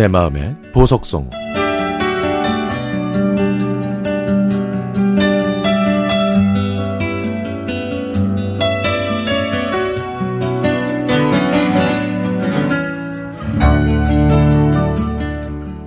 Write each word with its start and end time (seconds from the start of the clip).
내 0.00 0.08
마음의 0.08 0.56
보석송 0.72 1.28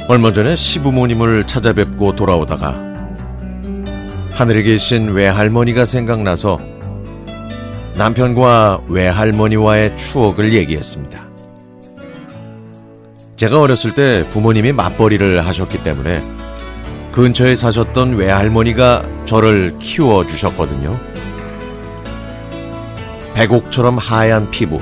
얼마 0.08 0.32
전에 0.32 0.56
시부모님을 0.56 1.48
찾아뵙고 1.48 2.16
돌아오다가 2.16 2.76
하늘에 4.34 4.62
계신 4.62 5.10
외할머니가 5.10 5.86
생각나서 5.86 6.60
남편과 7.98 8.84
외할머니와의 8.90 9.98
추억을 9.98 10.54
얘기했습니다. 10.54 11.33
제가 13.44 13.60
어렸을 13.60 13.94
때 13.94 14.26
부모님이 14.30 14.72
맞벌이를 14.72 15.46
하셨기 15.46 15.84
때문에 15.84 16.24
근처에 17.12 17.56
사셨던 17.56 18.16
외할머니가 18.16 19.04
저를 19.26 19.76
키워 19.80 20.26
주셨거든요. 20.26 20.98
백옥처럼 23.34 23.98
하얀 23.98 24.50
피부, 24.50 24.80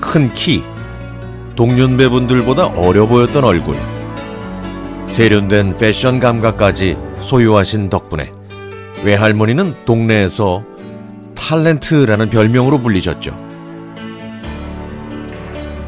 큰 0.00 0.32
키, 0.32 0.64
동년배분들보다 1.56 2.68
어려 2.68 3.04
보였던 3.06 3.44
얼굴, 3.44 3.76
세련된 5.06 5.76
패션 5.76 6.18
감각까지 6.18 6.96
소유하신 7.20 7.90
덕분에 7.90 8.32
외할머니는 9.04 9.84
동네에서 9.84 10.64
탤런트라는 11.34 12.30
별명으로 12.30 12.78
불리셨죠. 12.78 13.46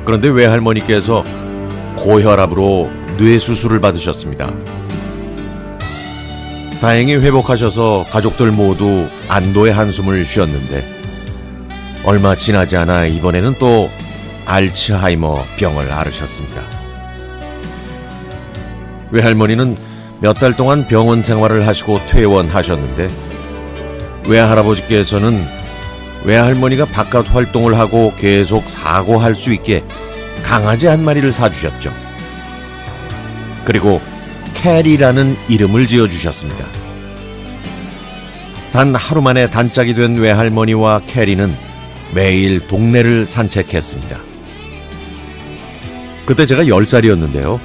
그런데 0.09 0.31
외할머니께서 0.31 1.22
고혈압으로 1.98 2.91
뇌 3.18 3.38
수술을 3.38 3.80
받으셨습니다. 3.80 4.52
다행히 6.80 7.16
회복하셔서 7.16 8.06
가족들 8.10 8.52
모두 8.52 9.08
안도의 9.28 9.72
한숨을 9.72 10.24
쉬었는데 10.24 10.96
얼마 12.04 12.36
지나지 12.36 12.76
않아 12.76 13.06
이번에는 13.06 13.56
또 13.58 13.91
알츠하이머 14.46 15.44
병을 15.58 15.91
앓으셨습니다. 15.91 16.62
외할머니는 19.10 19.76
몇 20.20 20.34
달 20.38 20.56
동안 20.56 20.86
병원 20.86 21.22
생활을 21.22 21.66
하시고 21.66 22.00
퇴원하셨는데 22.06 23.08
외할아버지께서는 24.26 25.44
외할머니가 26.24 26.84
바깥 26.86 27.34
활동을 27.34 27.78
하고 27.78 28.12
계속 28.19 28.69
사고할 28.69 29.34
수 29.34 29.52
있게 29.52 29.84
강아지 30.48 30.86
한 30.86 31.04
마리를 31.04 31.30
사주셨죠. 31.30 31.92
그리고 33.66 34.00
캐리라는 34.54 35.36
이름을 35.46 35.86
지어주셨습니다. 35.86 36.64
단 38.72 38.94
하루 38.94 39.20
만에 39.20 39.46
단짝이 39.50 39.92
된 39.92 40.16
외할머니와 40.16 41.02
캐리는 41.06 41.54
매일 42.14 42.66
동네를 42.66 43.26
산책했습니다. 43.26 44.19
그때 46.24 46.46
제가 46.46 46.62
10살이었는데요. 46.62 47.60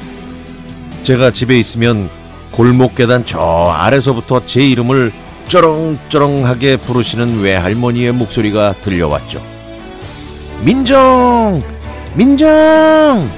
제가 1.03 1.31
집에 1.31 1.57
있으면 1.57 2.09
골목 2.51 2.95
계단 2.95 3.25
저 3.25 3.39
아래서부터 3.73 4.45
제 4.45 4.67
이름을 4.67 5.13
쩌렁쩌렁하게 5.47 6.77
부르시는 6.77 7.39
외할머니의 7.39 8.11
목소리가 8.11 8.73
들려왔죠. 8.81 9.41
민정! 10.65 11.61
민정! 12.15 13.29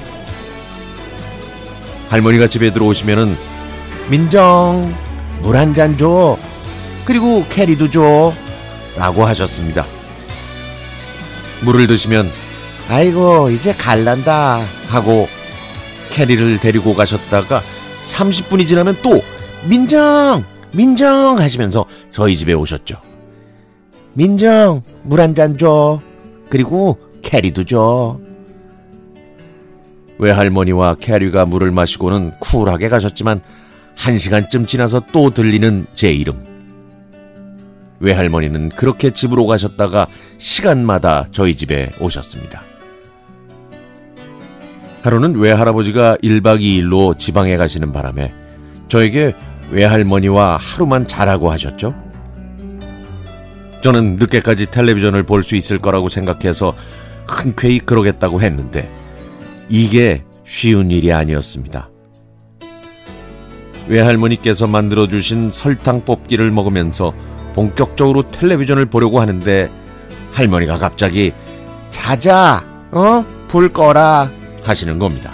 할머니가 2.09 2.47
집에 2.47 2.71
들어오시면은 2.71 3.35
민정, 4.09 4.93
물 5.41 5.55
한 5.55 5.73
잔 5.73 5.97
줘. 5.97 6.37
그리고 7.05 7.45
캐리도 7.49 7.89
줘. 7.89 8.33
라고 8.95 9.25
하셨습니다. 9.25 9.85
물을 11.61 11.87
드시면 11.87 12.31
아이고 12.87 13.49
이제 13.49 13.73
갈란다 13.73 14.63
하고 14.87 15.27
캐리를 16.11 16.59
데리고 16.59 16.93
가셨다가 16.95 17.61
30분이 18.03 18.67
지나면 18.67 18.97
또 19.01 19.21
민정 19.63 20.43
민정 20.73 21.39
하시면서 21.39 21.85
저희 22.11 22.37
집에 22.37 22.53
오셨죠. 22.53 22.95
민정 24.13 24.81
물 25.03 25.19
한 25.19 25.33
잔 25.35 25.57
줘. 25.57 25.99
그리고 26.49 26.97
캐리도 27.21 27.63
줘. 27.65 28.19
외할머니와 30.17 30.95
캐리가 30.95 31.45
물을 31.45 31.71
마시고는 31.71 32.31
쿨하게 32.39 32.89
가셨지만 32.89 33.41
한 33.97 34.17
시간쯤 34.17 34.65
지나서 34.65 35.01
또 35.11 35.29
들리는 35.29 35.87
제 35.93 36.11
이름. 36.11 36.43
외할머니는 37.99 38.69
그렇게 38.69 39.09
집으로 39.11 39.47
가셨다가 39.47 40.07
시간마다 40.37 41.27
저희 41.31 41.55
집에 41.55 41.91
오셨습니다. 41.99 42.61
하루는 45.01 45.35
외할아버지가 45.35 46.17
1박 46.17 46.61
2일로 46.61 47.17
지방에 47.17 47.57
가시는 47.57 47.91
바람에 47.91 48.33
저에게 48.87 49.33
외할머니와 49.71 50.57
하루만 50.59 51.07
자라고 51.07 51.51
하셨죠. 51.51 51.93
저는 53.81 54.15
늦게까지 54.15 54.71
텔레비전을 54.71 55.23
볼 55.23 55.43
수 55.43 55.55
있을 55.55 55.77
거라고 55.77 56.09
생각해서 56.09 56.75
흔쾌히 57.27 57.79
그러겠다고 57.79 58.41
했는데 58.41 58.89
이게 59.69 60.23
쉬운 60.43 60.91
일이 60.91 61.11
아니었습니다. 61.11 61.89
외할머니께서 63.87 64.67
만들어주신 64.67 65.51
설탕 65.51 66.05
뽑기를 66.05 66.51
먹으면서 66.51 67.13
본격적으로 67.53 68.29
텔레비전을 68.31 68.87
보려고 68.87 69.21
하는데 69.21 69.69
할머니가 70.31 70.77
갑자기 70.77 71.31
자자, 71.91 72.63
어? 72.91 73.25
불 73.47 73.71
꺼라 73.71 74.29
하시는 74.63 74.99
겁니다. 74.99 75.31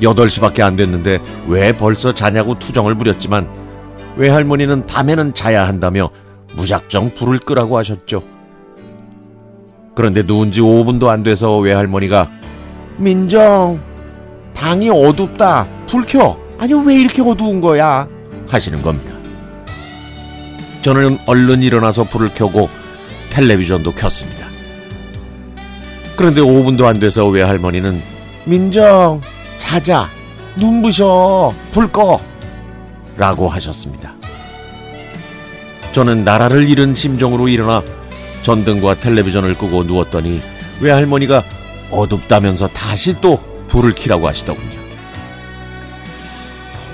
8시밖에 0.00 0.60
안 0.60 0.76
됐는데 0.76 1.20
왜 1.46 1.72
벌써 1.72 2.12
자냐고 2.12 2.58
투정을 2.58 2.96
부렸지만 2.96 3.48
외할머니는 4.16 4.86
밤에는 4.86 5.32
자야 5.32 5.66
한다며 5.66 6.10
무작정 6.54 7.14
불을 7.14 7.38
끄라고 7.38 7.78
하셨죠. 7.78 8.22
그런데 9.94 10.22
누운 10.22 10.50
지 10.50 10.60
5분도 10.60 11.08
안 11.08 11.22
돼서 11.22 11.56
외할머니가 11.58 12.30
민정 13.02 13.80
방이 14.54 14.88
어둡다 14.88 15.66
불 15.88 16.06
켜. 16.06 16.38
아니 16.58 16.72
왜 16.72 17.00
이렇게 17.00 17.20
어두운 17.20 17.60
거야 17.60 18.06
하시는 18.48 18.80
겁니다. 18.80 19.12
저는 20.82 21.18
얼른 21.26 21.62
일어나서 21.64 22.04
불을 22.04 22.32
켜고 22.34 22.68
텔레비전도 23.30 23.92
켰습니다. 23.94 24.46
그런데 26.16 26.40
5분도 26.40 26.84
안 26.84 27.00
돼서 27.00 27.26
외할머니는 27.26 28.00
민정 28.44 29.20
자자 29.58 30.08
눈부셔 30.56 31.52
불 31.72 31.88
꺼 31.90 32.20
라고 33.16 33.48
하셨습니다. 33.48 34.12
저는 35.92 36.24
나라를 36.24 36.68
잃은 36.68 36.94
심정으로 36.94 37.48
일어나 37.48 37.82
전등과 38.42 38.94
텔레비전을 39.00 39.54
끄고 39.54 39.82
누웠더니 39.84 40.40
외할머니가 40.80 41.42
어둡다면서 41.92 42.68
다시 42.68 43.14
또 43.20 43.40
불을 43.68 43.94
켜라고 43.94 44.26
하시더군요. 44.26 44.82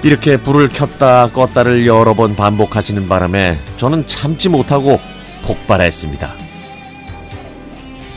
이렇게 0.02 0.36
불을 0.36 0.68
켰다 0.68 1.30
껐다를 1.30 1.86
여러 1.86 2.14
번 2.14 2.36
반복하시는 2.36 3.08
바람에 3.08 3.58
저는 3.76 4.06
참지 4.06 4.48
못하고 4.48 5.00
폭발했습니다. 5.42 6.34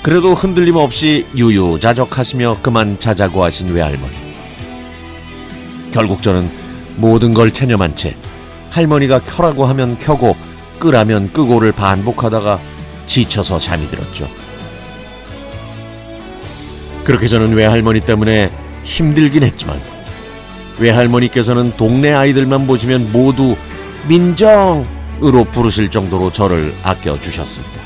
그래도 0.04 0.34
흔들림 0.34 0.76
없이 0.76 1.26
유유자적하시며 1.36 2.58
그만 2.62 3.00
자자고 3.00 3.44
하신 3.44 3.70
외할머니. 3.70 4.14
결국 5.92 6.22
저는 6.22 6.50
모든 6.98 7.34
걸 7.34 7.52
체념한 7.52 7.96
채 7.96 8.16
할머니가 8.72 9.20
켜라고 9.20 9.66
하면 9.66 9.98
켜고 10.00 10.36
끄라면 10.80 11.32
끄고를 11.34 11.72
반복하다가 11.72 12.60
지쳐서 13.06 13.60
잠이 13.60 13.88
들었죠. 13.90 14.28
그렇게 17.12 17.28
저는 17.28 17.52
외할머니 17.56 18.00
때문에 18.00 18.50
힘들긴 18.84 19.44
했지만 19.44 19.82
외할머니께서는 20.80 21.76
동네 21.76 22.14
아이들만 22.14 22.66
보시면 22.66 23.12
모두 23.12 23.58
민정으로 24.08 25.44
부르실 25.52 25.92
정도로 25.92 26.32
저를 26.32 26.74
아껴주셨습니다. 26.84 27.82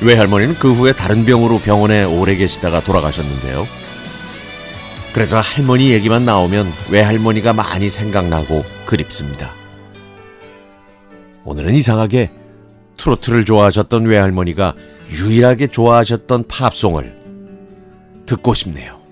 외할머니는 0.00 0.54
그 0.60 0.72
후에 0.72 0.92
다른 0.92 1.24
병으로 1.24 1.58
병원에 1.58 2.04
오래 2.04 2.36
계시다가 2.36 2.84
돌아가셨는데요. 2.84 3.66
그래서 5.12 5.40
할머니 5.40 5.90
얘기만 5.90 6.24
나오면 6.24 6.72
외할머니가 6.88 7.52
많이 7.52 7.90
생각나고 7.90 8.64
그립습니다. 8.86 9.52
오늘은 11.44 11.74
이상하게 11.74 12.30
트로트를 12.96 13.44
좋아하셨던 13.44 14.04
외할머니가 14.04 14.74
유일하게 15.14 15.68
좋아하셨던 15.68 16.48
팝송을 16.48 17.14
듣고 18.26 18.54
싶네요. 18.54 19.03